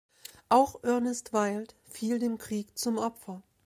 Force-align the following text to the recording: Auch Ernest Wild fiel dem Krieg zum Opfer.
Auch 0.49 0.83
Ernest 0.83 1.31
Wild 1.31 1.75
fiel 1.83 2.17
dem 2.17 2.39
Krieg 2.39 2.75
zum 2.75 2.97
Opfer. 2.97 3.43